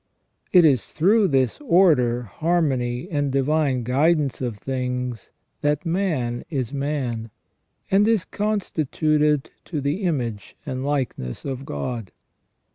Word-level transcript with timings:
It 0.51 0.65
is 0.65 0.85
through 0.91 1.27
this 1.27 1.59
order, 1.61 2.23
harmony, 2.23 3.07
and 3.11 3.31
divine 3.31 3.83
guidance 3.83 4.41
of 4.41 4.57
things 4.57 5.29
that 5.61 5.85
man 5.85 6.43
is 6.49 6.73
man, 6.73 7.29
and 7.91 8.07
is 8.07 8.25
constituted 8.25 9.51
to 9.65 9.79
the 9.79 9.97
image 10.01 10.55
and 10.65 10.83
likeness 10.83 11.45
of 11.45 11.65
God. 11.65 12.11